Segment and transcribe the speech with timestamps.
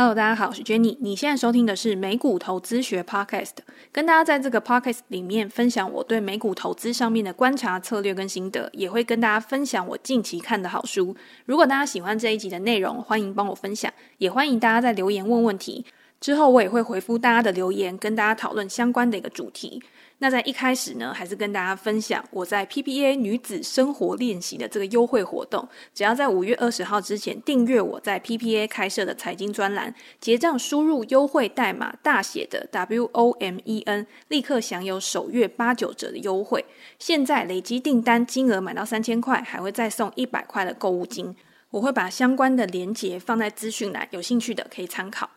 [0.00, 0.96] Hello，大家好，我是 Jenny。
[1.00, 3.50] 你现在收听的是美股投资学 Podcast，
[3.92, 11.14] 跟大家在这个 Podcast 里面分享我对美股投资上面的观察策略跟心得，也会跟大家分享我近期看的好书。
[11.44, 15.84] 如果大家喜欢这一集的内容，欢迎帮我分享，也欢迎大家在留言问问题。
[16.18, 19.82] 之后我也会回复大家的留言，跟大家讨论相关的一个主题。
[20.22, 36.64] 那在一开始呢，还是跟大家分享我在 PPA 女子生活练习的这个优惠活动，只要在五月二十号之前订阅我在 PPA 开设的财经专栏，结账输入优惠代码大写的 WOMEN，立刻享有首月八九折的优惠。
[36.98, 41.34] 现在累积订单金额满到三千块，还会再送一百块的购物金。
[41.70, 45.30] 我会把相关的链接放在资讯栏，有兴趣的可以参考。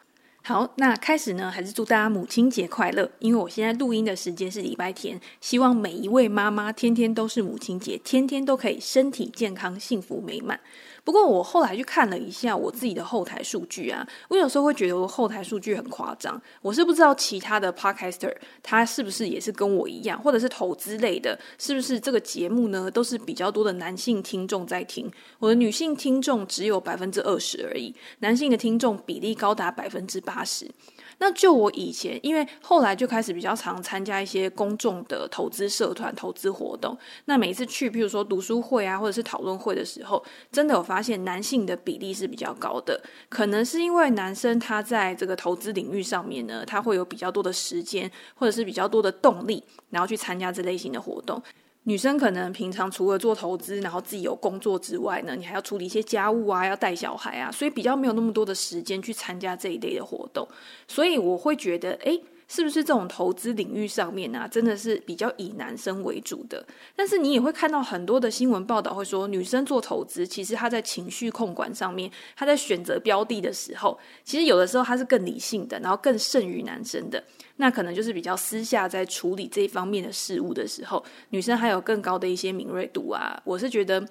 [0.45, 3.09] 好，那开始呢，还是祝大家母亲节快乐。
[3.19, 10.59] 因为我现在录音的时间是礼拜天，希望每一位妈妈天天都是母亲节，天天都可以身体健康、幸福美满。
[11.03, 16.41] 不过我后来去看了一下我自己的后台数据啊，我有时候会觉得我后台数据很夸张。
[16.61, 30.69] 我是不知道其他的 podcaster 他是不是也是跟我一样，或者是投资类的，是不是这个节目呢都是比较多的男性听众在听，我的女性听众只有百分之二十而已，男性的听众比例高达百分之八十。
[31.19, 36.97] 那就我以前，因为后来就开始比较常参加一些公众的投资社团、投资活动。
[37.25, 43.01] 那每次去，譬如说读书会啊，或者是讨论会的时候，真的有发现男性的比例是比较高的。
[43.29, 51.41] 可能是因为男生他在这个投资领域上面呢，他会有比较多的时间，或者是比较多的动力，然后去参加这类型的活动。
[51.85, 60.47] 女生可能平常除了做投资，然后自己有工作之外呢，你还要处理一些家务啊，要带小孩啊，所以比较没有那么多的时间去参加这一类的活动。
[60.87, 62.21] 所以我会觉得，诶，
[62.53, 66.63] 是不是这种投资领域上面啊，真的是比较以男生为主的？
[66.95, 77.23] 但是你也会看到很多的新闻报道会说，女生做投资，其实她在情绪控管上面，她在选择标的的时候，其实有的时候她是更理性的，然后更胜于男生的。
[77.55, 83.41] 那可能就是比较私下在处理这一方面的事物的时候，女生还有更高的一些敏锐度啊。
[83.43, 84.07] 我是觉得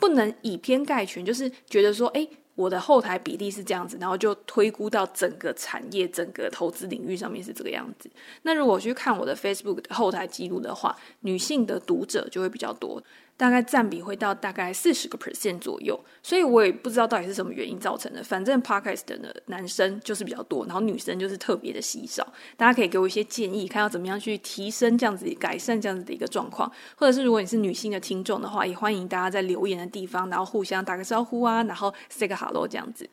[0.00, 8.10] 不能以偏概全，就是觉得说，诶，我的后台比例是这样子，然后就推估到整个产业、整个投资领域上面是这个样子。
[8.42, 13.02] 那如果去看我的 Facebook 后台记录的话，女性的读者就会比较多。
[13.42, 18.22] 大概占比会到大概四十个 percent 左右，所以我也不知道到底是什么原因造成的。
[18.22, 22.24] 反正 podcast 的男生就是比较多，然后女生就是特别的稀少。
[22.56, 33.10] 大家可以给我一些建议，看要怎么样去提升这样子、改善这样子的一个状况，或者是如果你是女性的听众的话，也欢迎大家在留言的地方，然后互相打个招呼啊，然后 say 个 hello 这样子。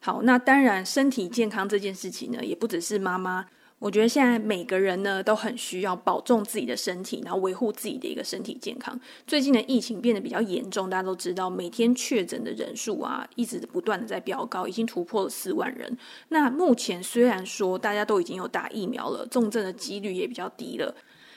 [0.00, 3.46] 好，那当然身体健康这件事情呢，也不只是妈妈。
[3.82, 8.96] 我觉得现在每个人呢都很需要保重自己的身体，然后维护自己的一个身体健康。
[9.26, 15.98] 最近的疫情变得比较严重，大家都知道，每天确诊的人数啊，一直不断的在飙高，已经突破了四万人。
[16.28, 20.94] 那目前虽然说大家都已经有打疫苗了，重症的几率也比较低了。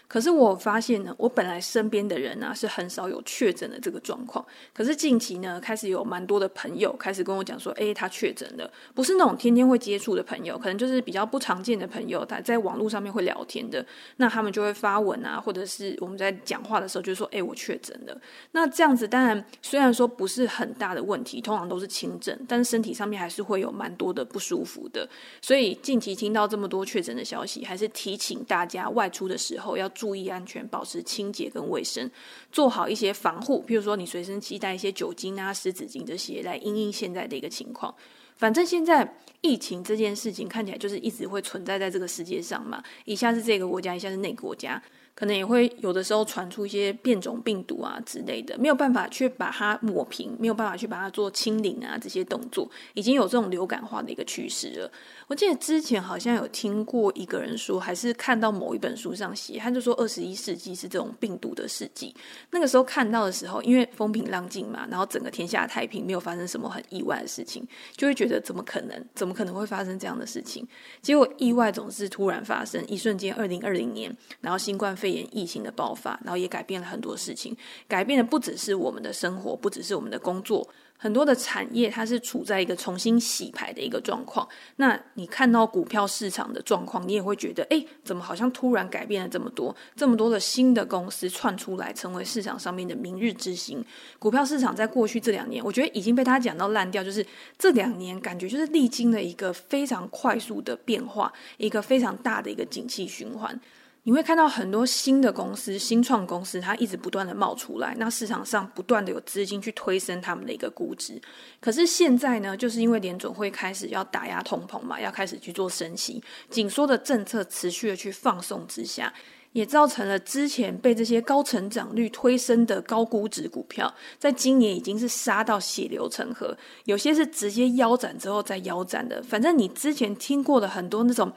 [0.07, 4.45] 可是我发现呢，我本来身边的人呢、啊、是很少有确诊的这个状况。
[4.73, 13.85] 可是近期呢，开始有蛮多的朋友开始跟我讲说，诶，他确诊了，不是那种天天会接触的朋友，可能就是比较不常见的朋友，他在网络上面会聊天的，
[14.17, 18.17] 那他们就会发文啊，或者是我们在讲话的时候就说，诶，我确诊了。
[18.51, 25.07] 那这样子当然虽然说不是很大的问题，通常都是轻症，但是身体上面还是会有蛮多的不舒服的。
[25.41, 32.11] 所以近期听到这么多确诊的消息，还是提醒大家外出的时候要注意安全，保持清洁跟卫生，
[32.51, 33.65] 做好一些防护。
[33.67, 37.95] 譬如说，你随身携带一些酒精啊、湿纸巾这些，来应应现在的一个情况。
[38.35, 44.81] 反正现在疫情这件事情看起来就是一直会存在在这个世界上嘛，一下是这个国家，一下是那个国家。
[45.15, 54.91] 可能也会有的时候传出一些变种病毒啊之类的，没有办法去把它抹平，没有办法去把它做清零啊，这些动作已经有这种流感化的一个趋势了。
[55.27, 62.13] 我记得之前好像有听过一个人说，还是看到某一本书上写，他就说二十一世纪是这种病毒的世纪。
[62.51, 67.65] 那个时候看到的时候，因为风平浪静嘛，然后整个天下太平，没有发生什么很意外的事情，
[67.95, 69.05] 就会觉得怎么可能？
[69.15, 70.67] 怎么可能会发生这样的事情？
[71.01, 77.55] 结果意外总是突然发生，一瞬间，二零二零年，然后新冠肺炎疫情的爆发，然后也改变了很多事情，
[77.87, 80.67] 改变的不只是我们的生活，不只是我们的工作，
[80.97, 84.47] 很多的产业它是处在一个重新洗牌的一个状况。
[84.77, 93.85] 那你看到股票市场的状况，你也会觉得，哎，怎么好像突然改变了这么多，这么多的新的公司窜出来，成为市场上面的明日之星。
[94.17, 97.23] 股票市场在过去这两年，我觉得已经被他讲到烂掉，就是
[97.59, 103.61] 这两年感觉就是历经了一个非常快速的变化，一个非常大的一个景气循环。
[104.07, 111.19] 你会看到很多新的公司、新创公司，它一直不断的冒出来，那市场上不断的有资金去推升他们的一个估值。
[111.59, 116.21] 可是现在呢，就是因为联准会开始要打压通膨嘛，要开始去做升息，
[116.51, 119.11] 紧缩的政策持续的去放松之下，
[119.53, 129.23] 也造成了之前被这些高成长率推升的高估值股票，在今年已经是杀到血流成河，有些是直接腰斩之后再腰斩的。
[129.23, 131.33] 反正你之前听过的很多那种。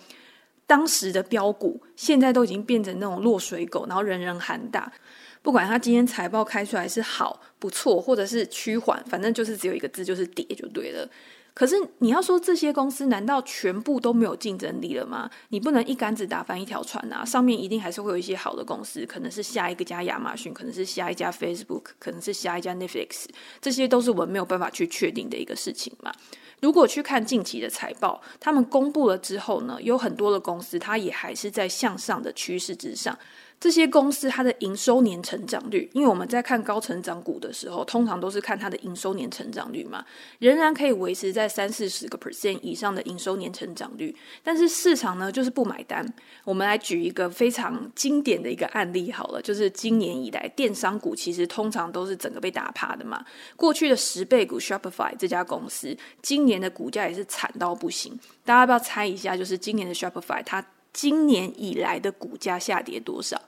[0.69, 4.93] 当时的标股，现在都已经变成那种落水狗，然后人人喊打。
[5.41, 11.09] 不管他今天财报开出来是好、不错，或者是趋缓，反正就是只有一个字，就是跌就对了。
[11.55, 15.29] 可是你要说这些公司难道全部都没有竞争力了吗？
[15.49, 17.25] 你不能一竿子打翻一条船啊！
[17.25, 23.25] 上面一定还是会有一些好的公司，可能是下一个家亚马逊，可能是下一家 Facebook，可能是下一家 Netflix，
[23.61, 26.13] 这些都是我们没有办法去确定的一个事情嘛。
[26.61, 33.17] 如果去看近期的财报，他们公布了之后呢，有很多的公司，它也还是在向上的趋势之上。
[33.61, 40.05] 这些公司它的营收年成长率，因为我们在看高成长股的时候，通常都是看它的营收年成长率嘛，
[40.39, 44.15] 仍然可以维持在三四十个 percent 以上的营收年成长率。
[44.45, 46.07] 但是市场呢，就是不买单。
[46.45, 53.25] 我们来举一个非常经典的一个案例好了，就是今年以来电商股其实通常都是整个被打趴的嘛。
[53.57, 58.17] 过去的十倍股 Shopify 这家公司，今年的股价也是惨到不行。
[58.45, 59.37] 大家要不要猜一下？
[59.37, 60.65] 就是今年的 Shopify 它。
[60.93, 63.41] 今年以来的股价下跌多少？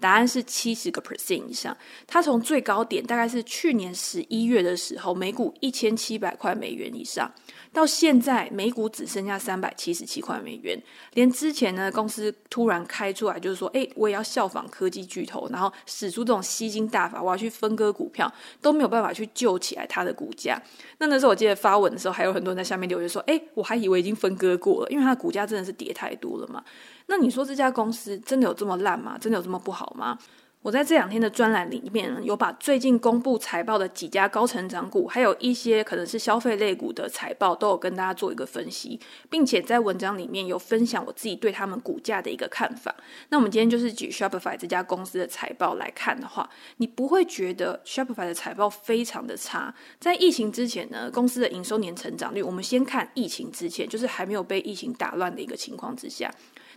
[0.00, 1.76] 答案是七十个 percent 以上。
[2.06, 7.30] 它从最高点大概是去年十一月的时候，每股一千七百块美元以上。
[7.70, 10.80] 到现在，每股只剩下三百七十七块美元。
[11.12, 20.60] 连之前呢，公司突然开出来，就是说，哎，我也要效仿科技巨头，然后使出这种吸金大法，我要去分割股票，都没有办法去救起来它的股价。
[20.96, 26.64] 那那时候我记得发文的时候，还有很多人在下面留言说，哎，我还以为已经分割过了，因为它的股价真的是跌太多了嘛。
[27.08, 29.18] 那你说这家公司真的有这么烂吗？
[29.18, 30.18] 真的有这么不好吗？
[30.60, 38.98] 我在这两天的专栏里面有把最近公布财报的几家高成长股，还有一些可能是消费类股的财报，都有跟大家做一个分析，
[39.30, 42.94] 并且在文章里面有分享我自己对他们股价的一个看法。
[43.28, 49.72] 那我们今天就是举 Shopify 这家公司的财报来看的话，你不会觉得 Shopify 的财报非常的差。
[50.00, 56.28] 在疫情之前呢，公司的营收年成长率，我们先看疫情之前，就是还没有被疫情打乱的一个情况之下。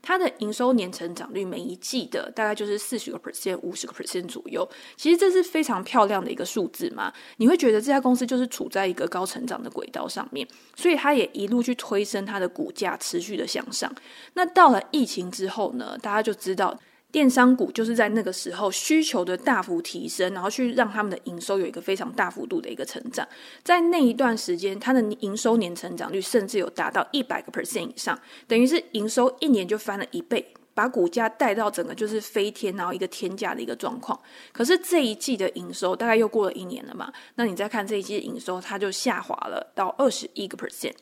[0.02, 7.14] 它的营收年成长率每一季的大概就是四十个 percent、五十个 percent 左右，其实这是非常漂亮的一个数字嘛。
[7.38, 13.94] 你会觉得这家公司就是处在一个高成长的轨道上面，所以它也一路去推升它的股价，持续的向上。
[14.34, 16.80] 那到了疫情之后呢，大家就知道。
[17.12, 23.28] 电商股就是在那个时候需求的大幅提升，然后去让他们的营收有一个非常大幅度的一个成长。
[23.64, 28.18] 在那一段时间，它的营收年成长率甚至有达到一百个 percent 以上，
[28.48, 34.18] 等于是营收一年就翻了一倍，把股价带到整个就是飞天，然后一个天价的一个状况。
[34.54, 40.94] 可是这一季的营收大概又过了一年了嘛，那你再看这一季的营收，它就下滑了到二十一个 percent。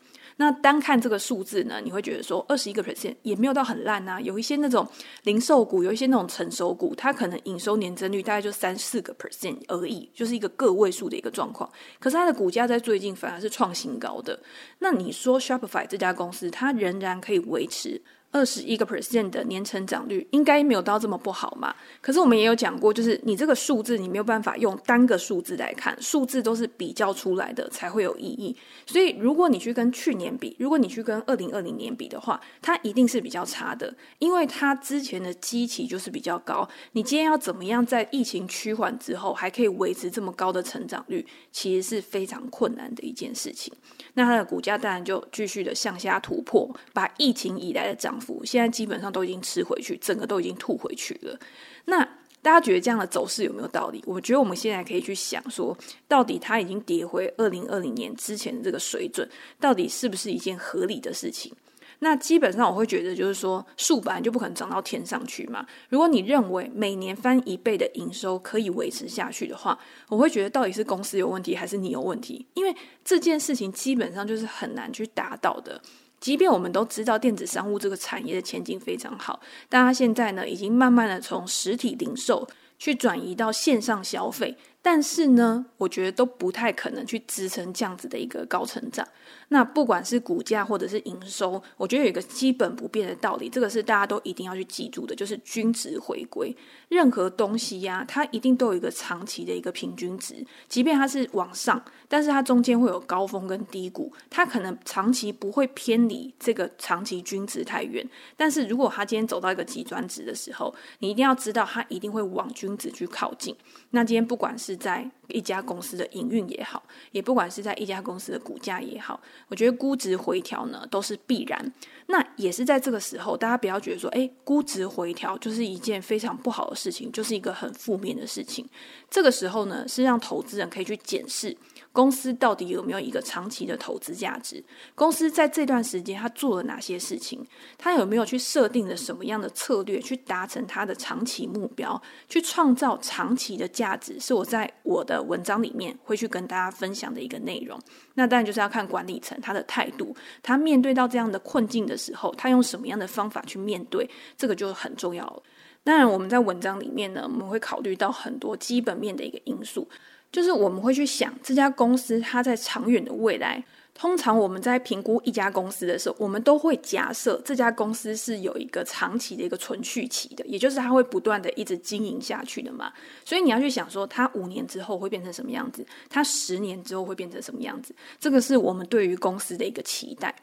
[0.42, 4.22] 那单看这个数字呢，你会觉得说二十一个 percent 也没有到很烂呐、啊。
[4.22, 4.88] 有一些那种
[5.24, 11.70] 零售股，有一些那种成熟股，它可能营收年增率大概就三四个 percent 而已，就是一个个位数的一个状况。
[12.00, 14.40] 可是它的股价在最近反而是创新高的。
[14.80, 18.02] 那你说 Shopify 这家公司，它仍然可以维持？
[18.32, 21.76] 二十一个 percent 的年成长率应该没有到这么不好嘛？
[22.00, 28.56] 可是我们也有讲过，就是你这个数字你没有办法用单个数字来看，数字都是比较出来的才会有意义。
[28.86, 36.70] 所以如果你去跟去年比，如果你去跟二零二零年比的话，它一定是比较差的，因为它之前的基期就是比较高。
[36.92, 43.74] 你今天要怎么样在疫情趋缓之后还可以维持这么高的成长率，其实是非常困难的一件事情。
[44.14, 48.19] 那它的股价当然就继续的向下突破，把疫情以来的涨。
[48.44, 51.40] 现在基本上都已经吃回去，整个都已经吐回去了。
[51.86, 52.04] 那
[52.42, 54.02] 大家觉得这样的走势有没有道理？
[54.06, 59.28] 我觉得我们现在可以去想说，到底它已经跌回二零二零年之前的这个水准，
[59.60, 61.54] 到底是不是一件合理的事情？
[62.02, 65.66] 那基本上我会觉得，就是说树本来就不可能涨到天上去嘛。
[65.90, 72.48] 如果你认为每年翻一倍的营收可以维持下去的话，我会觉得到底是公司有问题，还是你有问题？
[72.54, 72.74] 因为
[73.04, 75.82] 这件事情基本上就是很难去达到的。
[76.20, 82.48] 即便我们都知道电子商务这个产业的前景非常好，但它现在呢，已经慢慢的从实体零售
[82.78, 89.06] 去转移到线上消费，但是呢，我觉得都不太可能去支撑这样子的一个高成长。
[89.50, 96.56] 那不管是股价或者是营收，我觉得有一个基本不变的道理，这个是大家都一定要去记住的，就是均值回归。
[96.88, 100.36] 任何东西呀、它一定都有一个长期的一个平均值，
[100.68, 108.08] 即便它是往上，但是它中间会有高峰跟低谷，它可能长期不会偏离这个长期均值太远。
[108.38, 113.56] 但是如果它今天走到一个极端值的时候，你一定要知道它一定会往均值去靠近。
[113.92, 121.74] 那今天不管是是在一家公司的营运也好，也不管是在一家公司的股价也好，我觉得估值回调呢都是必然。
[122.06, 128.64] 那也是在这个时候，大家不要觉得说，诶，估值回调就是一件非常不好的事情，就是一个很负面的事情。
[129.10, 131.58] 这个时候呢，是让投资人可以去检视。
[131.92, 134.64] 公司到底有没有一个长期的投资价值？
[134.96, 137.46] 公司在这段时间他做了哪些事情？
[137.78, 142.02] 他有没有去设定了什么样的策略去达成他的长期目标？
[142.28, 144.20] 去创造长期的价值？
[144.20, 147.80] 是我在我的文章里面会去跟大家分享的一个内容。
[148.14, 154.10] 那当然就是要看管理层他的态度，他面对到这样的困境的时候，他用什么样的方法去面对？
[154.38, 155.44] 这个就很重要了。
[155.84, 159.90] 当然，我们在文章里面呢，我们会考虑到很多基本面的一个因素。
[160.32, 163.64] 就是我们会去想这家公司它在长远的未来。
[163.96, 172.94] 通常我们在评估一家公司的时候，我们都会假设这家公司是有一个长期的一个存续期的，也就是它会不断的一直经营下去的嘛。
[173.26, 180.34] 所以你要去想说，它五年之后会变成什么样子，它十年之后会变成什么样子，这个是我们对于公司的一个期待。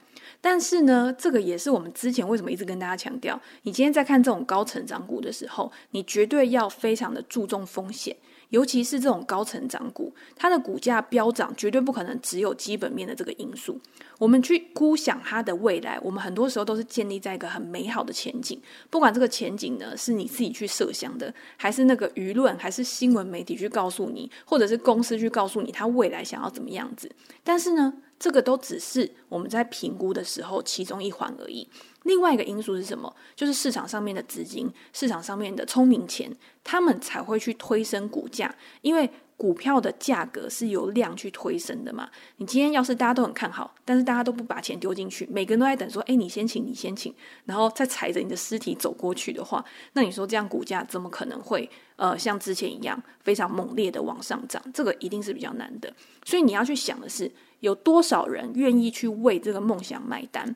[0.42, 8.14] 但是呢，这个也是我们之前为什么一直跟大家强调，你今天在看这种高成长股的时候，你绝对要非常的注重风险。
[8.50, 13.80] 尤其是这种高成长股，它的股价飙涨绝对不可能只有基本面的这个因素。
[14.18, 18.60] 我们去估想它的未来，我们很多时候都是建立在一个很美好的前景。
[18.88, 27.10] 不管这个前景呢，是你自己去设想的，还是那个舆论，还是新闻媒体去告诉你，或者是公司去告诉你它未来想要怎么样子。
[27.44, 31.68] 但是呢，这个都只是我们在评估的时候其中一环而已。
[32.06, 33.14] 另外一个因素是什么？
[33.34, 36.30] 就是市场上面的资金，市场上面的聪明钱，
[36.62, 38.54] 他们才会去推升股价。
[38.80, 42.08] 因为股票的价格是由量去推升的嘛。
[42.36, 47.12] 你今天要是大家都很看好，但是大家都不把钱丢进去，每个人都在等说：“哎，你先请，你先请。”
[47.44, 49.62] 然后再踩着你的尸体走过去的话，
[49.94, 54.62] 那你说这样股价怎么可能会呃像之前一样非常猛烈的往上涨？
[54.72, 55.92] 这个一定是比较难的。
[56.24, 60.54] 所以你要去想的是，有多少人愿意去为这个梦想买单？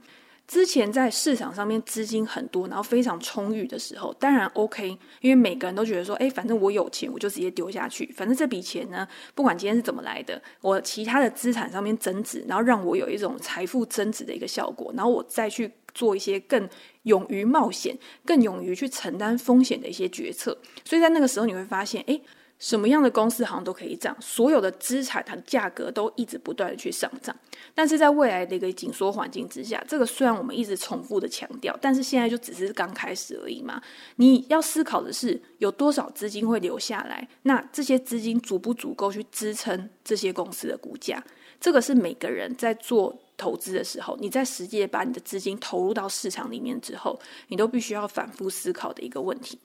[0.50, 16.68] 之前在市场上面资金很多，然后非常充裕的时候，当然 OK，因为每个人都觉得说，哎，反正我有钱，我就直接丢下去，反正这笔钱呢，不管今天是怎么来的，我其他的资产上面增值，然后让我有一种财富增值的一个效果，然后我再去做一些更
[17.04, 20.58] 勇于冒险、更勇于去承担风险的一些决策。
[20.84, 22.20] 所以在那个时候，你会发现，哎。
[22.60, 27.34] 什么样的公司好像都可以涨，所有的资产它的价格都一直不断的去上涨。
[27.74, 33.82] 但是在未来的一个紧缩环境之下，这个虽然我们一直重复的强调，但是现在就只是刚开始而已嘛。
[34.16, 41.24] 你要思考的是有多少资金会留下来，那这些资金足不足够去支撑这些公司的股价？
[41.58, 49.58] 这个是每个人在做投资的时候，你在实际把你的资金投入到市场里面之后，你都必须要反复思考的一个问题。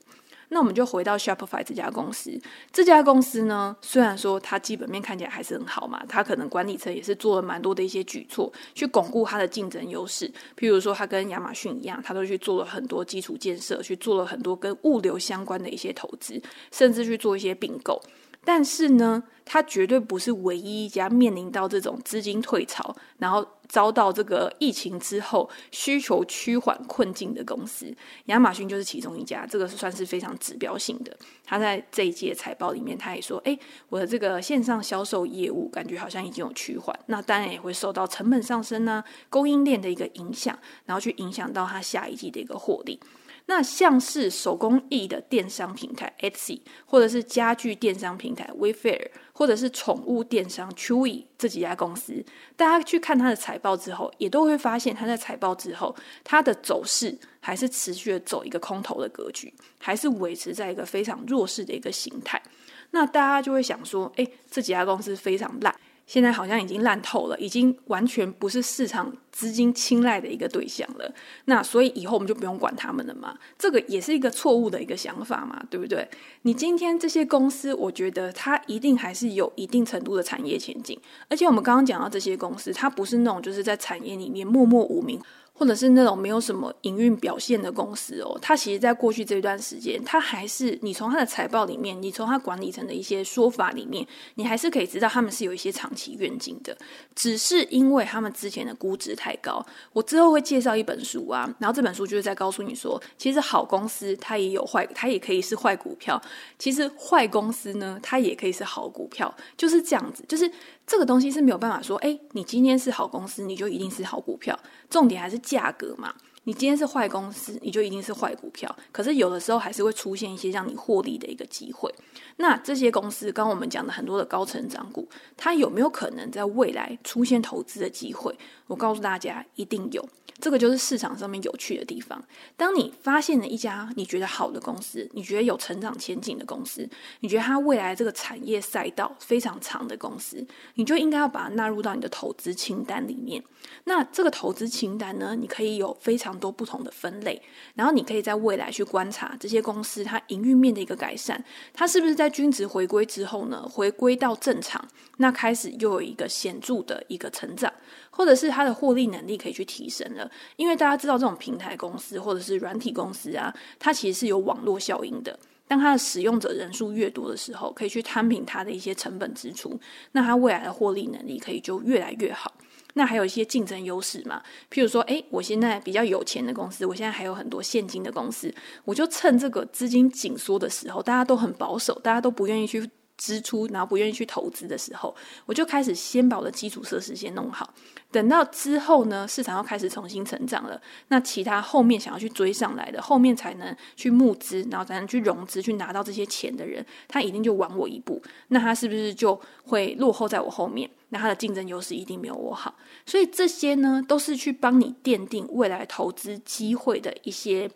[0.48, 2.40] 那我们就回到 Shopify 这家公司。
[2.72, 10.28] 这家公司呢，虽然说它基本面看起来还是很好嘛，它可能管理层也是做了蛮多的一些举措，去巩固它的竞争优势。
[10.56, 18.00] 譬如说，它跟亚马逊一样，它都去做了很多基础建设，去做了很多跟物流相关的一些投资，甚至去做一些并购。
[18.46, 27.92] 但是呢，它绝对不是唯一一家面临到这种资金退潮，然后遭到这个疫情之后需求趋缓困境的公司。
[28.26, 31.14] 亚马逊就是其中一家，这个是算是非常指标性的。
[31.44, 43.00] 他在这一届财报里面，他也说：“诶，我的这个线上销售业务感觉好像已经有趋缓，那当然也会受到成本上升呢、供应链的一个影响，然后去影响到他下一季的一个获利。”
[43.48, 52.24] 那像是手工艺的电商平台 Etsy，或者是家具电商平台 Wayfair，或者是宠物电商 Chewy 这几家公司，
[52.56, 62.42] 大家去看它的财报之后，也都会发现它在财报之后，它的走势还是持续的走一个空头的格局，还是维持在一个非常弱势的一个形态。
[62.90, 65.74] 那大家就会想说，诶，这几家公司非常烂。
[66.06, 71.12] 现在好像已经烂透了，已经完全不是市场资金青睐的一个对象了。
[71.46, 73.36] 那所以以后我们就不用管他们了嘛？
[73.58, 76.08] 这个也是一个错误的一个想法嘛，对不对？
[76.42, 80.98] 你今天这些公司，我觉得它一定还是有一定程度的产业前景，
[81.28, 85.20] 而且我们刚刚讲到这些公司，它不是那种就是在产业里面默默无名。
[85.58, 96.76] 或者是那种没有什么营运表现的公司哦，它其实在过去这段时间，它还是你从它的财报里面，你从它管理层的一些说法里面，你还是可以知道他们是有一些长期愿景的。
[97.14, 106.20] 只是因为他们之前的估值太高，我之后会介绍一本书啊，然后这本书就是在告诉你说，其实好公司它也有坏，它也可以是坏股票；
[106.58, 110.50] 其实坏公司呢，它也可以是好股票，就是这样子，就是。
[110.86, 114.58] 这个东西是没有办法说，哎，你今天是好公司，你就一定是好股票。
[114.88, 116.14] 重点还是价格嘛。
[116.46, 118.72] 你今天是坏公司，你就一定是坏股票。
[118.92, 121.92] 可是有的时候还是会出现一些让你获利的一个机会。
[122.36, 128.32] 那这些公司，刚刚我们讲的很多的高成长股，它有没有可能在未来出现投资的机会？
[128.68, 130.08] 我告诉大家，一定有。
[130.38, 132.22] 这个就是市场上面有趣的地方。
[132.58, 136.86] 当你发现了一家你觉得好的公司，你觉得有成长前景的公司，
[137.20, 143.42] 你觉得它未来这个产业赛道非常长的公司，你就应该要把它纳入到你的投资清单里面。
[143.84, 147.40] 那这个投资清单呢，你可以有非常多不同的分类，
[147.74, 154.86] 然后你可以在未来去观察这些公司它营运面的一个改善，它是不是在均值回归之后呢，回归到正常，
[155.18, 157.72] 那开始又有一个显著的一个成长。
[158.10, 165.38] 或者是它的获利能力可以去提升了，因为大家知道这种平台公司或者是软体公司啊，它其实是有网络效应的。
[165.68, 169.78] 当它的使用者人数越多的时候，可以去摊平它的一些成本支出，
[170.12, 172.54] 那它未来的获利能力可以就越来越好。
[172.98, 178.52] 那还有一些竞争优势嘛，譬如说，诶，我现在比较有钱的公司，我现在还有很多现金的公司，
[178.86, 182.88] 我就趁这个资金紧缩的时候，大家都很保守，大家都不愿意去
[183.18, 187.74] 支出，然后不愿意去投资的时候，我就开始先把我的基础设施先弄好。
[188.10, 198.22] 等到之后呢，市场要开始重新成长了，那其他后面想要去追上来的，后面才能去募资，然后才能去融资，去拿到这些钱的人，他一定就晚我一步。
[198.48, 200.88] 那他是不是就会落后在我后面？
[201.16, 202.76] 那他的竞争优势一定没有我好。
[203.06, 207.70] 所以这些呢，都是去帮你奠定未来投资机会的一些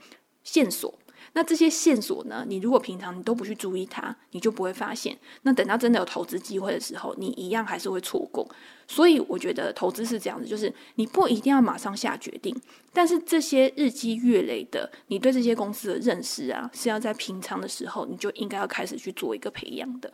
[0.45, 0.95] 线索。
[1.33, 5.17] 那这些线索呢，你如果平常你都不去注意它，你就不会发现。
[5.43, 8.47] 那等到真的有投资机会的时候，你一样还是会错过。
[8.89, 12.55] 所以我觉得投资是这样子，就是你不一定要马上下决定，
[12.93, 20.13] 但是这些日积月累的，你对这些公司的认识啊，是要在平常的时候你就应该要开始去做一个培养的。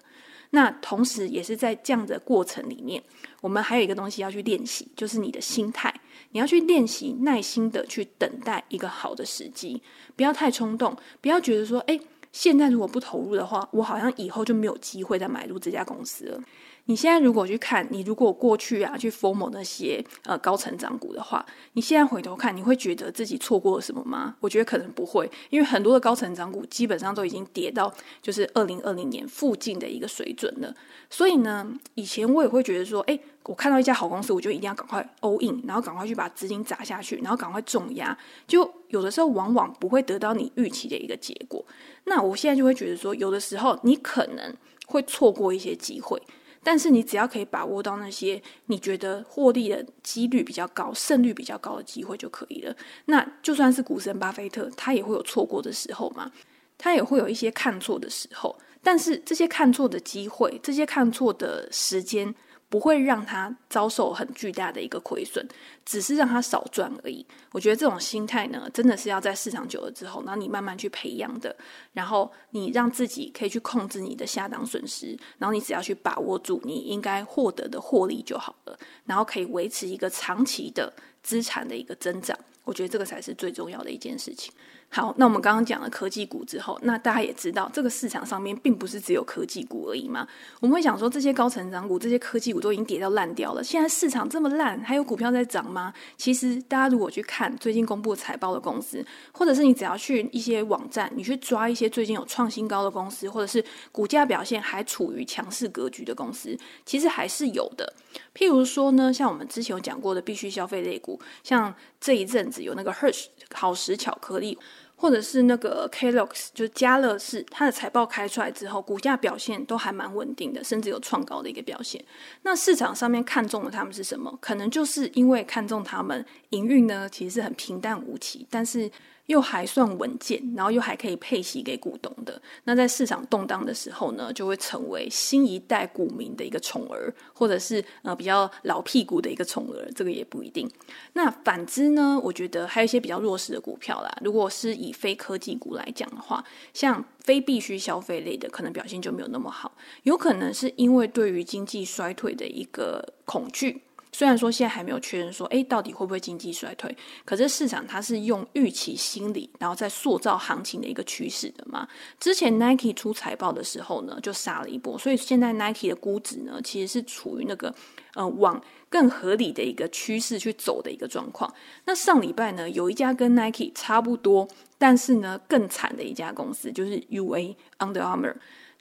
[0.50, 3.03] 那同时也是在这样的过程里面，
[3.41, 5.93] 我们还有一个东西要去练习，就是你的心态，
[6.31, 9.83] 你要去练习耐心的去等待一个好的时机，
[10.15, 12.00] 不要太冲动，不要觉得说，诶，
[12.33, 16.41] 现在如果不投入的话，我好像以后就没有机会再买入这家公司了。
[16.88, 24.37] 你现在如果去看，你如果过去啊去 FOMO 那些呃高成长股的话，你现在回头看，你会觉得自己错过了什么吗？
[24.38, 30.72] 我觉得可能不会，因为很多的高成长股基本上都已经跌到就是二零二零年附近的一个水准了。
[31.11, 38.16] 所以呢，以前我也会觉得说，诶，我看到一家好公司，我就一定要赶快 all in，然后赶快去把资金砸下去，然后赶快重压。
[38.46, 41.64] 就有的时候往往不会得到你预期的一个结果。
[42.05, 44.55] 那我现在就会觉得说，有的时候你可能
[44.87, 46.22] 会错过一些机会。
[46.68, 52.74] 但是你只要可以把握到那些你觉得获利的几率比较高、胜率比较高的机会就可以了。
[53.05, 56.33] 那就算是股神巴菲特，他也会有错过的时候嘛，
[56.76, 58.59] 他也会有一些看错的时候。
[58.83, 62.35] 但是这些看错的机会，这些看错的时间。
[62.68, 65.46] 不会让他遭受很巨大的一个亏损，
[65.85, 67.24] 只是让他少赚而已。
[67.52, 71.55] 我觉得这种心态呢，真的是要在市场久了之后，然后你慢慢去培养的。
[71.92, 82.37] 然后你让自己可以去控制你的下档损失，然后你只要去把握住你应该获得的获利就好了，然后可以维持一个长期的资产的一个增长。
[82.64, 84.52] 我觉得这个才是最重要的一件事情。
[84.88, 90.27] 好，那我们刚刚讲了科技股之后，那大家也知道，这个市场上面并不是只有科技股而已嘛。
[90.59, 95.92] 我们会想说，这些高成长股、这些科技股都已经跌到烂掉了，现在市场这么烂，还有股票在涨吗？
[96.16, 107.92] 其实，大家如果去看最近公布财报的公司，或者是你只要去一些网站，你去抓一些最近有创新高的公司，或者是股价表现还处于强势格局的公司，其实还是有的。
[108.35, 114.59] 譬如说呢，像我们之前有讲过的必须消费类股，像这一阵子有那个 Hers 好时巧克力。
[114.98, 122.02] 或者是那个 Kellogg's 就是家乐氏，它的财报开出来之后，股价表现都还蛮稳定的，甚至有创高的一个表现。
[122.44, 124.35] 那市场上面看中的他们是什么？
[124.40, 128.90] 可能就是因为看中他们营运呢，其实是很平淡无奇，但是
[129.27, 140.71] 又还算稳健，然后又还可以配息给股东的，那在市场动荡的时候呢，就会成为新一代股民的一个宠儿，或者是呃比较老屁股的一个宠儿，这个也不一定。
[141.15, 144.19] 那反之呢，我觉得还有一些比较弱势的股票啦。
[144.23, 153.83] 如果是以非科技股来讲的话，像非必需消费类的，可能表现就没有那么好，有可能是因为对于经济衰退的一个恐惧。
[154.16, 156.96] 虽然说现在还没有确认说，诶，到底会不会经济衰退？
[157.26, 161.87] 可是市场它是用预期心理，然后在塑造行情的一个趋势的嘛。
[162.18, 167.74] 之前 Nike 出财报的时候呢，就杀了一波，所以现在 Nike 的估值呢，其实是处于那个
[168.14, 171.52] 呃往更合理的一个趋势去走的一个状况。
[171.85, 174.48] 那上礼拜呢，有一家跟 Nike 差不多，
[174.79, 178.37] 但是呢更惨的一家公司，就是 UA Under Armour，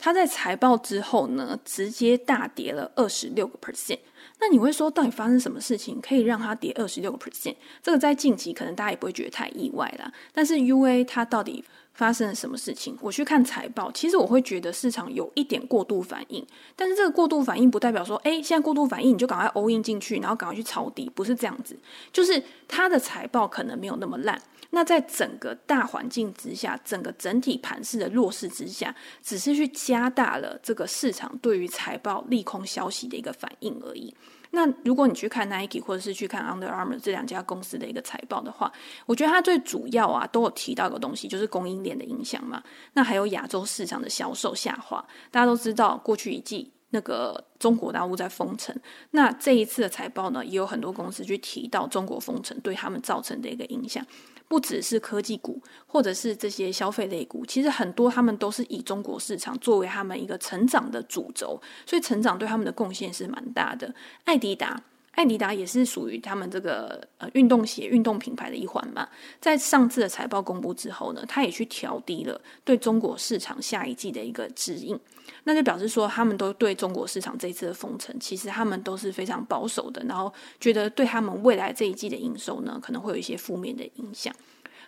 [0.06, 3.98] 它在财报之后呢，直接大跌了二十六个 percent。
[4.40, 7.56] 那你会说，到底发生什么事情可以让它跌二十六个 percent？
[7.82, 10.14] 这个在近期可能大家也不会觉得太意外啦。
[10.32, 11.64] 但是 UA 它到底
[11.96, 12.96] 发生了什么事情？
[13.02, 16.46] 我去看财报，其实我会觉得市场有一点过度反应。
[16.76, 21.76] 但是这个过度反应不代表说，哎，现在过度反应你就赶快 all in 进去，然后赶快去抄底，不是这样子。
[22.14, 24.40] 就是它的财报可能没有那么烂。
[24.76, 34.14] 那在整个大环境之下，整个整体盘势的弱势之下，只是去加大了这个市场对于财报利空消息的一个反应而已。
[34.52, 38.70] 那如果你去看 Nike 或者是去看 Under Armour 这两家公司的一个财报的话，
[39.06, 42.62] 我觉得它最主要啊都有提到一个东西，就是供应链的影响嘛。
[42.94, 48.76] 那还有亚洲市场的销售下滑，大家都知道过去一季那个中国大陆在封城，
[49.12, 54.06] 那这一次的财报呢，也有很多公司去提到中国封城对他们造成的一个影响。
[54.48, 63.94] 不只是科技股，或者是这些消费类股，其实很多他们都是以中国市场作为他们一个成长的主轴，所以成长对他们的贡献是蛮大的。
[64.24, 64.84] 爱迪达。
[65.16, 69.08] 艾迪达也是属于他们这个呃运动鞋、运动品牌的一环嘛。
[69.42, 75.00] 在上次的财报公布之后呢，他也去调低了对中国市场下一季的一个指引，
[75.46, 84.34] 那就表示说他们都对中国市场这一次的封城，其实他们都是非常保守的，然后觉得对他们未来这一季的营收呢，可能会有一些负面的影响。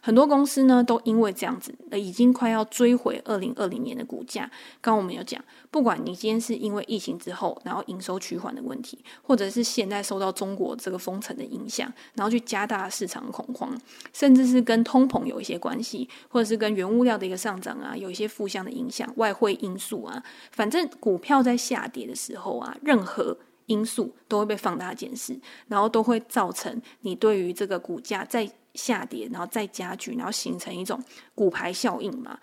[0.01, 4.43] 很多公司呢，都因为这样子，呃，已经快要追回二零二零年的股价。
[4.79, 13.75] 刚刚我们有讲，不管你今天是因为疫情之后，然后营收趋缓的问题，或者是现在受到中国这个封城的影响，然后去加大市场恐慌，
[14.13, 31.01] 甚至是跟通膨有一些关系，或者是跟原物料的一个上涨啊，有一些负向的影响，外汇因素啊，反正股票在下跌的时候啊，任何因素都会被放大检视，然后都会造成你对于这个股价在下跌，然后再加剧，然后形成一种
[31.33, 32.39] 股牌效应嘛。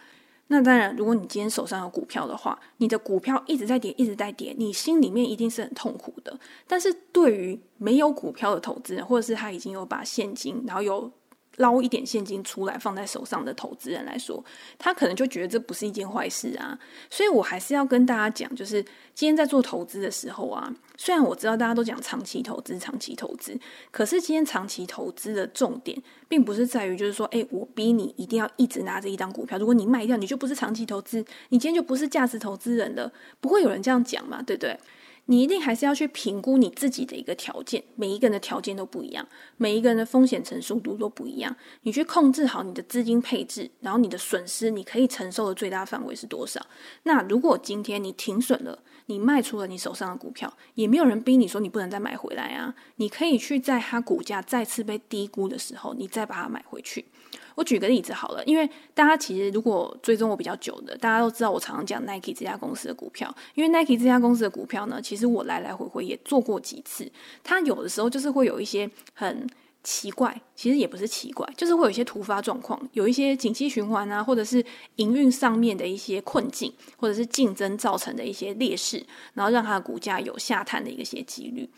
[0.48, 6.38] 那当然，如果你今天手上有股票的话，你的股票一直在跌，一直在跌，你心里面一定是很痛苦的。
[6.66, 11.10] 但是对于没有股票的投资人，或者是他已经有把现金，然后有。
[11.56, 14.42] 捞一点现金出来放在手上的投资人来说，
[14.78, 16.78] 他可能就觉得这不是一件坏事啊。
[17.10, 18.82] 所以我还是要跟大家讲，就是
[19.14, 23.58] 今天在做投资的时候啊，虽然我知道大家都讲长期投资，长期投资，
[23.90, 34.78] 可是今天长期投资的重点，并不是在于就是说，诶，我逼你一定要一直拿着一张股票，如果你卖掉，你就不是长期投资，你今天就不是价值投资人了，不会有人这样讲嘛，对不对？
[35.26, 41.56] 你一定还是要去评估你自己的一个条件，每一个人的条件都不一样，每一个人的风险承受度都不一样。
[41.82, 46.60] 你去控制好你的资金配置，然后你的损失你可以承受的最大范围是多少？
[47.04, 52.74] 那如果今天你停损了，你卖出了你手上的股票，也没有人逼你说你不能再买回来啊。
[52.96, 57.06] 你可以去在它股价再次被低估的时候，你再把它买回去。
[57.54, 63.34] 我举个例子好了，因为大家其实如果追踪我比较久的，大家都知道我常常讲 Nike 这家公司的股票。
[63.54, 67.10] 因为 Nike 这家公司的股票呢，其实我来来回回也做过几次。
[67.42, 69.46] 它有的时候就是会有一些很
[69.82, 74.64] 奇怪，其实也不是奇怪，就是会有一些突发状况，有一些景气循环啊，或者是
[74.96, 81.68] 营运上面的一些困境，或者是竞争造成的一些劣势，然后让它的股价有下探的一些几率。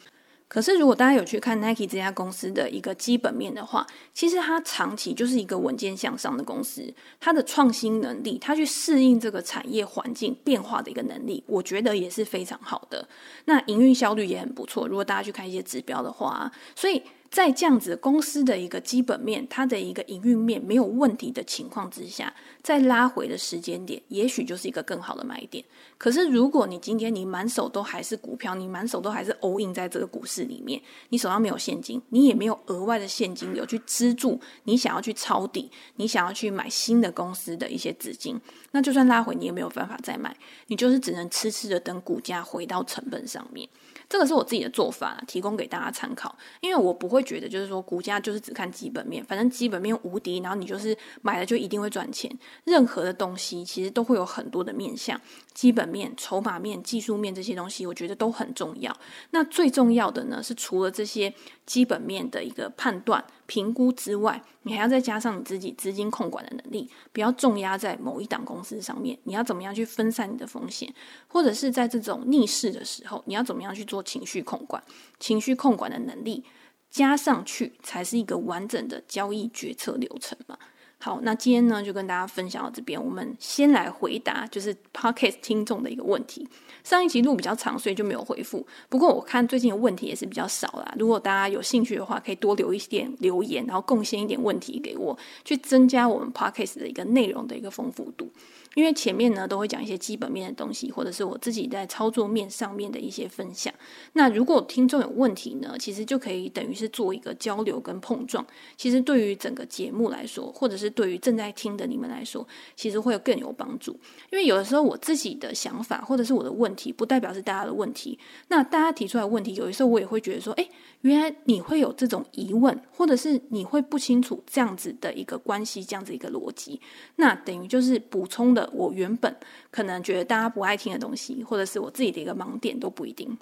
[0.48, 6.94] 可是，如果大家有去看 Nike 这家公司的一个基本面的话，其实它长期就是一个稳健向上的公司。
[7.18, 13.09] 它的创新能力，它去适应这个产业环境变化的一个能力，我觉得也是非常好的。
[13.46, 14.87] 那营运效率也很不错。
[14.87, 17.02] 如果大家去看一些指标的话，所以。
[17.37, 25.62] 在这样子公司的一个基本面，它的一个营运面没有问题的情况之下，在拉回的时间点，也许就是一个更好的买点。
[25.99, 40.35] 可是，如果你今天你满手都还是股票，你满手都还是 all in 在这个股市里面，你手上没有现金，你也没有额外的现金流去资助你想要去抄底，你想要去买新的公司的一些资金，那就算拉回，你也没有办法再买，
[40.68, 43.68] 你就是只能痴痴的等股价回到成本上面。
[44.08, 47.26] 这个是我自己的做法，提供给大家参考，因为我不会。
[47.26, 52.30] 觉得就是说股价就是只看基本面，反正基本面无敌，然后你就是买了就一定会赚钱。
[52.62, 55.20] 任何的东西其实都会有很多的面向，
[55.52, 58.96] 基本面、筹码面、技术面这些东西，我觉得都很重要。
[59.30, 61.34] 那最重要的呢，是除了这些
[61.66, 69.18] 基本面的一个判断、评估之外，你还要再加上你自己资金控管的能力，不要重压在某一档公司上面。
[69.24, 70.92] 你要怎么样去分散你的风险，
[71.28, 74.82] 或者是在这种逆势的时候，你要怎么样去做情绪控管？
[75.18, 76.44] 情绪控管的能力
[76.90, 80.59] 加上去，才是一个完整的交易决策流程嘛。
[80.98, 83.02] 好，那今天呢，就跟大家分享到这边。
[83.02, 86.48] 我们先来回答就是 Podcast 听众的一个问题。
[86.87, 88.64] 上一集录比较长，所以就没有回复。
[88.88, 90.94] 不过我看最近的问题也是比较少啦。
[90.96, 98.31] 如果大家有兴趣的话，可以多留一点留言，然后贡献一点问题给我，去增加我们 Podcast 的一个内容的一个丰富度。
[98.76, 103.72] 因为前面呢都会讲一些基本面的东西，或者是我自己在操作面上面的一些分享。
[104.12, 108.46] 那如果听众有问题呢，其实就可以等于是做一个交流跟碰撞。
[108.76, 113.98] 其实对于整个节目来说，或者是对于正在听的你们来说，其实会有更有帮助。
[114.30, 118.18] 因为有的时候我自己的想法或者是我的问题，不代表是大家的问题。
[118.48, 126.78] 那大家提出来问题，有的时候我也会觉得说，诶，原来你会有这种疑问，或者是你会不清楚这样子的一个关系，这样子一个逻辑。
[127.14, 129.35] 那等于就是补充的我原本
[129.70, 133.37] 可能觉得大家不爱听的东西，或者是我自己的一个盲点都不一定。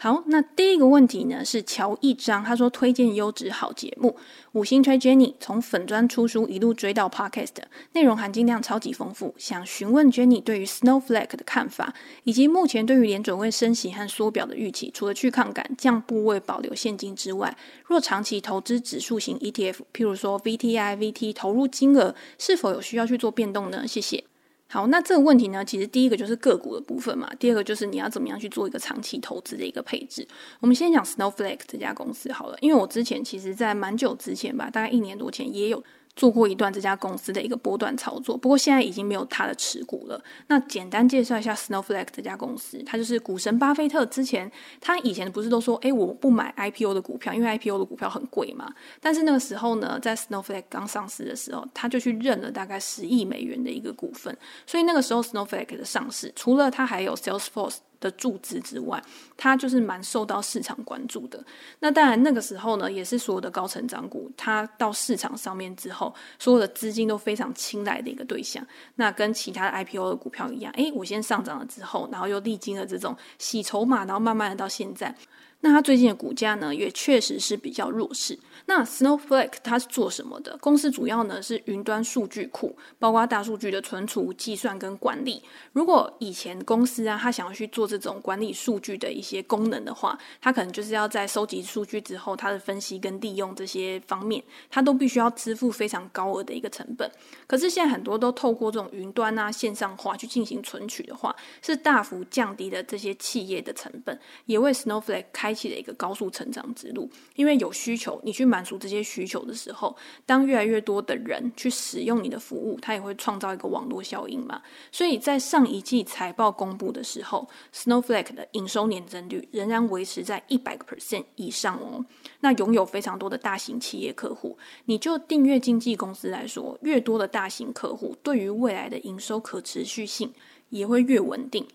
[0.00, 4.16] 好，那第一个问题呢是乔一章，他说推荐优质好节目，
[4.52, 7.56] 五星推 Jenny，从粉砖出书一路追到 Podcast，
[7.94, 9.34] 内容含金量超级丰富。
[9.38, 23.84] 想询问 Jenny 对于 Snowflake 的看法，以及目前对于联准会升息和缩表的预期，除了去杠杆、降部位、保留现金之外，若长期投资指数型 ETF，譬如说 VTI、VT，投入金额是否有需要去做变动呢？
[23.84, 24.22] 谢谢。
[24.70, 30.28] 好，那这个问题呢，其实第一个就是个股的部分嘛，第二个就是你要怎么样去做一个长期投资的一个配置。
[30.60, 35.82] 我们先讲 Snowflake 这家公司好了，因为我之前其实在蛮久之前吧，大概一年多前也有。
[36.18, 40.20] 做过一段这家公司的一个波段操作，不过现在已经没有他的持股了。
[40.48, 44.50] 那简单介绍一下 Snowflake 这家公司，它就是股神巴菲特之前，
[44.80, 48.68] 他以前不是都说，诶，我不买 IPO 的股票，因为 IPO 的股票很贵嘛。
[49.00, 54.36] 但是那个时候呢，在 Snowflake 刚上市的时候，他就去认了大概十亿美元的一个股份。
[54.66, 57.76] 所以那个时候 Snowflake 的上市，除了它还有 Salesforce。
[58.00, 59.02] 的注资之外，
[59.36, 61.42] 它就是蛮受到市场关注的。
[61.80, 68.64] 那当然，那个时候呢，也是所有的高成长股，它到市场上面之后，所有的资金都非常青睐的一个对象。
[68.96, 75.14] 那跟其他的 IPO 的股票一样，诶，我先上涨了之后，然后又历经了这种洗筹码，然后慢慢的到现在。
[75.60, 78.38] 那它最近的股价呢，也确实是比较弱势。
[78.66, 80.56] 那 Snowflake 它是做什么的？
[80.58, 85.42] 公司主要呢是云端数据库，包括大数据的存储、计算跟管理。
[85.72, 94.40] 如果以前公司啊，它想要去做这种管理数据的一些功能的话，它可能就是要在收集数据之后，它的分析跟利用这些方面，
[94.70, 97.10] 它都必须要支付非常高额的一个成本。
[97.48, 104.16] 可是现在很多都透过这种云端啊、线上化去进行存取的话，是大幅降低了这些企业的成本，
[104.46, 105.47] 也为 Snowflake 开。
[105.48, 114.60] 开启了一个高速成长之路，因为有需求，你去满足这些需求的时候，当越来越多的人去使用你的服务，它也会创造一个网络效应嘛。
[114.92, 122.04] 所以在上一季财报公布的时候，Snowflake 的营收年增率仍然维持在一百个 percent 以上哦。
[122.40, 130.30] 那拥有非常多的大型企业客户，你就订阅经纪公司来说，越多的大型客户，对于未来的营收可持续性
[130.68, 131.66] 也会越稳定。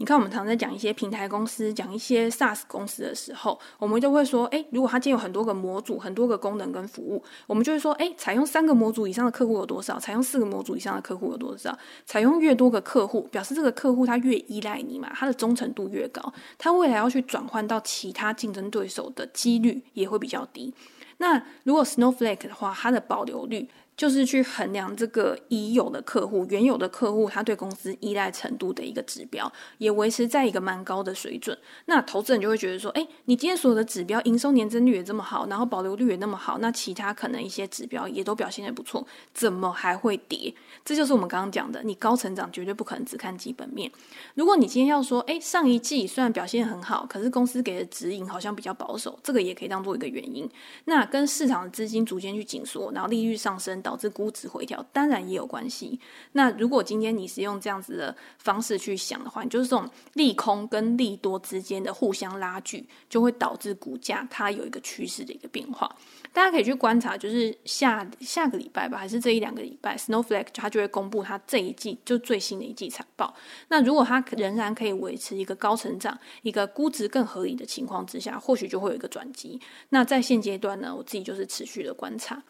[0.00, 9.98] 你看，我们常常在讲一些平台公司、讲一些 SaaS 公司的时候，我们就会说，诶，如果它今天有很多个模组、很多个功能跟服务，我们就会说，诶，采用三个模组以上的客户有多少？
[9.98, 11.78] 采用四个模组以上的客户有多少？
[12.06, 20.72] 采用越多个客户，表示这个客户他越依赖你嘛，他的忠诚度越高，他未来要去转换到其他竞争对手的几率也会比较低。
[21.18, 23.68] 那如果 Snowflake 的话，它的保留率。
[24.00, 31.54] 就是去衡量这个已有的客户、原有的客户，他对公司依赖程度的一个指标，也维持在一个蛮高的水准。
[31.84, 40.54] 那投资人就会觉得说，哎，你今天所有的指标，营收年增率也这么好，然后保留率也那么好，那其他可能一些指标也都表现得不错，怎么还会跌？
[40.82, 43.92] 这就是我们刚刚讲的，你高成长绝对不可能只看基本面。
[44.34, 50.48] 如果你今天要说，哎，上一季虽然表现很好，可是公司给的指引好像比较保守，这个也可以当做一个原因。
[50.86, 54.80] 那跟市场的资金逐渐去紧缩，然后利率上升到导致估值回调？
[54.92, 55.98] 当然也有关系。
[56.32, 65.92] 那如果今天你是用这样子的方式去想的话，就是这种利空跟利多之间的互相拉锯，就会导致股价它有一个趋势的一个变化。
[66.32, 73.34] 大家可以去观察，就是下下个礼拜吧，还是这一两个礼拜，Snowflake 它就会公布它这一季就最新的一季财报。
[73.70, 79.60] 那如果它仍然可以维持一个高成长、一个估值更合理的情况之下，或许就会有一个转机。
[79.88, 82.40] 那在现阶段呢，我自己就是持续的观察。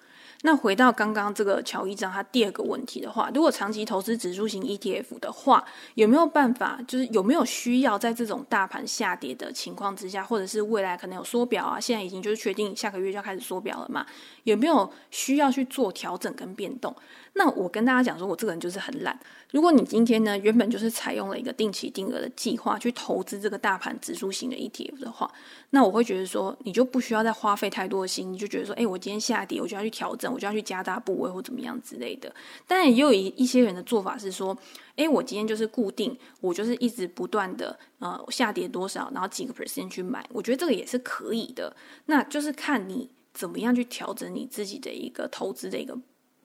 [0.42, 5.62] 那回到刚刚这个乔一章他第二个问题的话，如果长期投资指数型 ETF 的话，
[5.96, 14.06] 有没有办法，就是有没有需要在这种大盘下跌的情况之下，或者是未来可能有缩表啊，现在已经就是确定下个月就要开始缩表了嘛？
[14.44, 16.94] 有没有需要去做调整跟变动？
[17.34, 19.18] 那我跟大家讲说，我这个人就是很懒。
[19.52, 25.30] 如果你今天呢，原本就是采用了一个定期定额的计划去投资这个大盘指数型的 ETF 的话，
[25.70, 32.32] 那我会觉得说，你就不需要再花费太多的心，你就觉得说，哎，我今天下跌，我就要去调整，我就要去加大部位或怎么样之类的。
[32.66, 34.56] 但也有一一些人的做法是说，
[34.96, 41.74] 哎，我今天就是固定，我就是一直不断的呃下跌多少，然后几个 percent 去买，我觉得这个也是可以的。
[42.06, 45.96] 那就是看你怎么样去调整你自己的一个投资的一个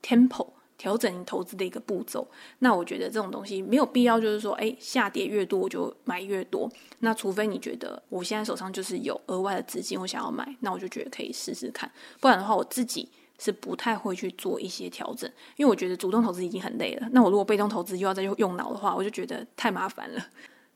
[0.02, 0.48] tempo。
[0.78, 2.28] 调整你投资的一个步骤，
[2.60, 6.70] 那我觉得这种东西没有必要，就是说，哎，下跌越多我就买越多。
[7.00, 11.90] 那除非你觉得我现在手上就是有额外的资金，我想要买，那我就觉得可以试试看。
[12.20, 17.08] 不然的话，我自己是不太会去做一些调整，因为我觉得主动投资已经很累了。
[17.12, 20.26] 那我如果被动投资又要再用脑的话，我就觉得太麻烦了。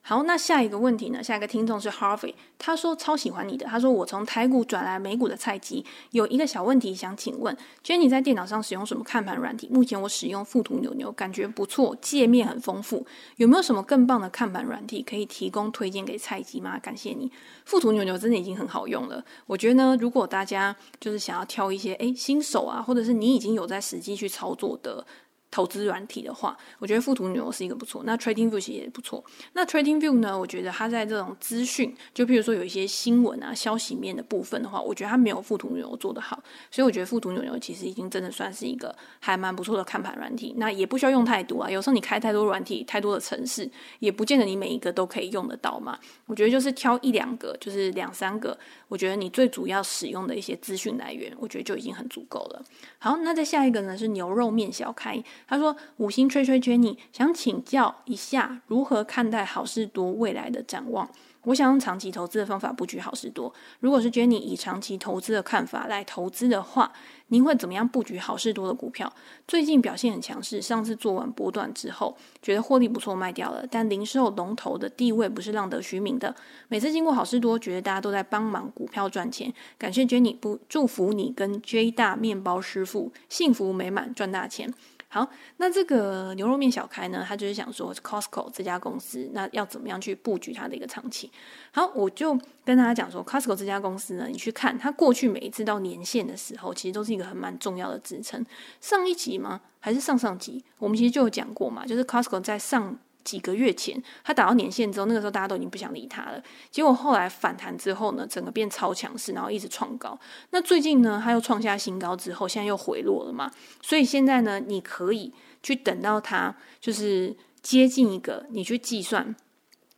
[0.10, 1.22] 好，那下一个问题呢？
[1.22, 3.68] 下一个听众是 Harvey，他说超喜欢你的。
[3.68, 9.70] 他说我从台股转来美股的菜鸡，有一个小问题想请问，Jenny 在电脑上使用什么看盘软体？
[9.72, 13.06] 目前我使用富途牛牛，感觉不错，界面很丰富。
[13.36, 16.80] 有没有什么更棒的看盘软体可以提供推荐给菜鸡吗？
[16.80, 17.32] 感谢你，
[17.66, 19.24] 富途牛牛真的已经很好用了。
[19.46, 25.06] 我觉得呢，如果大家就是想要挑一些诶新手啊，或者是你已经有在实际去操作的。
[25.52, 28.04] 投资软体的话，我觉得富途牛牛是一个不错。
[28.06, 29.24] 那 Trading View 其实也不错。
[29.54, 36.42] 那 Trading View 呢，我觉得它在这种资讯，就譬如说有一些新闻啊、消息面的部分的话，我觉得它没有富途牛牛做得好。
[36.70, 40.54] 所以我觉得富途牛牛其实已经真的算是一个还蛮不错的看盘软体。
[40.58, 45.98] 那也不需要用太多啊，有时候你开太多软体、太多的城市，也不见得你每一个都可以用得到嘛。
[46.28, 48.56] 我觉得就是挑一两个，就是两三个，
[48.88, 52.64] 我觉得你最主要使用的一些资讯来源，我觉得就已经很足够了。
[53.00, 55.22] 好，那再下一个呢是牛肉面小开。
[55.50, 61.10] 他说：“五星吹吹 Jenny，想请教一下如何看待好事多未来的展望？
[61.46, 63.52] 我想用长期投资的方法布局好事多。
[63.80, 66.92] 如果是 Jenny 以长期投资的看法来投资的话，
[67.30, 69.12] 您会怎么样布局好事多的股票？
[69.48, 73.66] 最近表现很强势，上次做完波段之后，觉得获利不错，卖掉了。
[73.72, 76.36] 但零售龙头的地位不是浪得虚名的。
[76.68, 79.52] 每次经过好事多，觉得大家都在帮忙股票赚钱。
[79.80, 84.72] 感谢 Jenny，不祝福你跟 J 大面包师傅幸福美满，赚大钱。”
[85.12, 91.32] 好，那这个牛肉面小开呢，他就是想说 Costco 这家公司，那要怎么样去布局它的一个长期？
[91.72, 98.46] 好，我就跟大家讲说，Costco 这家公司呢，你去看它过去每一次到年限的时候，其实都是一个很蛮重要的支撑。
[98.80, 99.60] 上一集吗？
[99.80, 100.64] 还是上上集？
[100.78, 102.98] 我们其实就有讲过嘛，就是 Costco 在上。
[103.30, 106.42] 几个月前，它打到年限之后，那个时候大家都已经不想理它了。
[106.72, 110.20] 结果后来反弹之后呢，整个变超强势，然后一直创高。
[110.50, 113.52] 那最近呢，它又创下新高之后，现在又回落了嘛。
[113.84, 119.36] 所以现在呢，你可以去等到它就是接近一个，你去计算。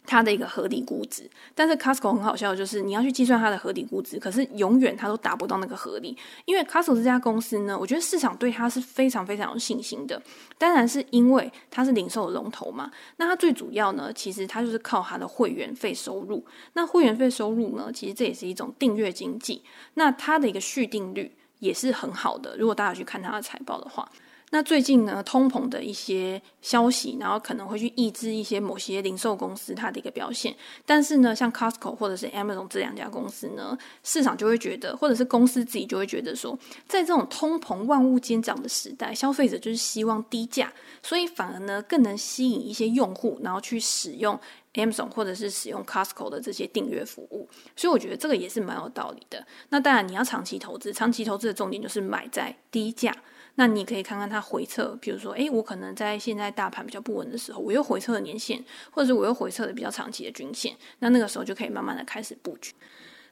[0.06, 6.18] 它的一个合理估值，但是 Costco 很好笑，就是你要去计算它的合理估值，可是永远它都达不到那个合理。
[6.46, 10.22] 因为 Costco 这家公司呢，我觉得市场对它是非常非常有信心的。
[10.58, 12.92] 当然是因为它是零售的龙头嘛。
[13.18, 16.44] 那它最主要呢，其实它就是靠它的会员费收入。
[16.74, 19.64] 那会员费收入呢，其实这也是一种订阅经济。
[19.94, 22.58] 那它的一个续订率也是很好的。
[22.58, 24.10] 如果大家去看它的财报的话。
[24.54, 30.54] 那最近呢，通膨的一些消息，然后可能会去抑制一些某些零售公司它的一个表现。
[30.86, 44.38] 但是呢，像 Costco 或者是 Amazon 这两家公司呢，市场就会觉得，或者是公司自己就会觉得说，在这种通膨万物兼涨的时代，消费者就是希望低价，所以反而呢更能吸引一些用户，然后去使用
[44.74, 47.48] Amazon 或者是使用 Costco 的这些订阅服务。
[47.78, 49.48] 所以我觉得这个也是蛮有道理的。
[49.70, 53.16] 那当然你要长期投资，长期投资的重点就是买在低价。
[53.56, 62.74] 那你可以看看它回撤，比如说，诶，我可能在现在大盘比较不稳的时候，我又回撤了年线，或者是我又回撤了比较长期的均线，那那个时候就可以慢慢的开始布局。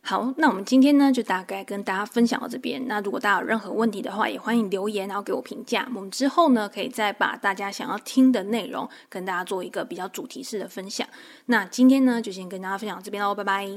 [0.01, 2.87] 好，那我们今天呢就大概跟大家分享到这边。
[2.87, 5.85] 那如果大家有任何问题的话，也欢迎留言，然后给我评价。
[5.93, 11.05] 我们之后呢可以再把大家想要听的内容跟大家做一个比较主题式的分享。
[11.47, 13.69] 那今天呢就先跟大家分享到这边喽，拜拜。